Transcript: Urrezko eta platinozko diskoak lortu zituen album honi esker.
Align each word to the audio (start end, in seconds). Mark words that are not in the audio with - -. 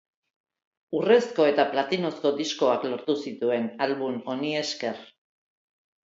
Urrezko 0.99 1.43
eta 1.49 1.65
platinozko 1.75 2.31
diskoak 2.39 2.87
lortu 2.93 3.15
zituen 3.25 3.67
album 3.87 4.17
honi 4.33 4.55
esker. 4.63 5.05